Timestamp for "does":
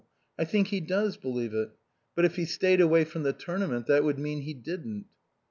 0.79-1.15